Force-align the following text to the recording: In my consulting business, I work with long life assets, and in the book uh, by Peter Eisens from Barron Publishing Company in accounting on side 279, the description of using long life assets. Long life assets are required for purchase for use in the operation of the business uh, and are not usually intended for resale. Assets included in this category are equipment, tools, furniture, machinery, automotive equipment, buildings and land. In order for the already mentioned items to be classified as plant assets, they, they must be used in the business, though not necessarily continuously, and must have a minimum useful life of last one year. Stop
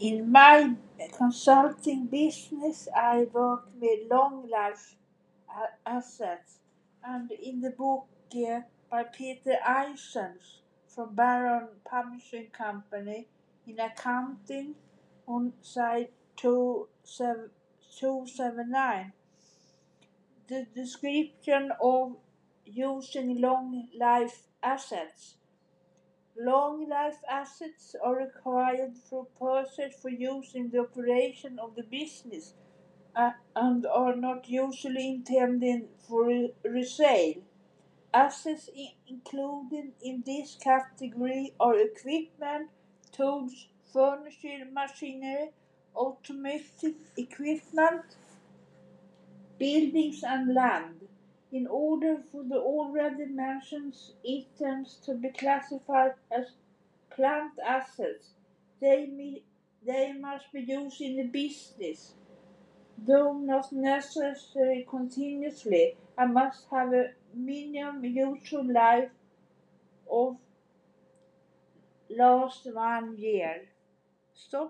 In 0.00 0.30
my 0.30 0.76
consulting 1.16 2.06
business, 2.06 2.86
I 2.94 3.26
work 3.32 3.68
with 3.80 4.08
long 4.08 4.48
life 4.48 4.94
assets, 5.84 6.60
and 7.02 7.32
in 7.32 7.62
the 7.62 7.70
book 7.70 8.06
uh, 8.32 8.60
by 8.88 9.02
Peter 9.02 9.56
Eisens 9.66 10.60
from 10.86 11.16
Barron 11.16 11.66
Publishing 11.84 12.46
Company 12.52 13.26
in 13.66 13.80
accounting 13.80 14.76
on 15.26 15.54
side 15.62 16.10
279, 16.36 19.12
the 20.46 20.64
description 20.76 21.72
of 21.82 22.16
using 22.64 23.40
long 23.40 23.88
life 23.98 24.44
assets. 24.62 25.38
Long 26.40 26.88
life 26.88 27.18
assets 27.28 27.96
are 28.02 28.16
required 28.16 28.96
for 28.96 29.26
purchase 29.40 29.96
for 30.00 30.08
use 30.08 30.54
in 30.54 30.70
the 30.70 30.80
operation 30.80 31.58
of 31.58 31.74
the 31.74 31.82
business 31.82 32.54
uh, 33.16 33.32
and 33.56 33.84
are 33.86 34.14
not 34.14 34.48
usually 34.48 35.08
intended 35.08 35.88
for 36.08 36.30
resale. 36.64 37.42
Assets 38.14 38.70
included 39.08 39.92
in 40.00 40.22
this 40.24 40.56
category 40.62 41.54
are 41.58 41.76
equipment, 41.78 42.70
tools, 43.10 43.66
furniture, 43.92 44.64
machinery, 44.72 45.50
automotive 45.96 46.94
equipment, 47.16 48.04
buildings 49.58 50.22
and 50.22 50.54
land. 50.54 51.07
In 51.50 51.66
order 51.66 52.18
for 52.30 52.44
the 52.44 52.56
already 52.58 53.24
mentioned 53.24 53.96
items 54.26 54.98
to 55.04 55.14
be 55.14 55.30
classified 55.30 56.14
as 56.30 56.52
plant 57.10 57.52
assets, 57.66 58.30
they, 58.80 59.42
they 59.84 60.12
must 60.12 60.52
be 60.52 60.60
used 60.60 61.00
in 61.00 61.16
the 61.16 61.24
business, 61.24 62.14
though 62.98 63.32
not 63.32 63.72
necessarily 63.72 64.86
continuously, 64.88 65.96
and 66.18 66.34
must 66.34 66.66
have 66.70 66.92
a 66.92 67.12
minimum 67.34 68.04
useful 68.04 68.64
life 68.70 69.10
of 70.10 70.36
last 72.10 72.66
one 72.72 73.16
year. 73.16 73.68
Stop 74.34 74.66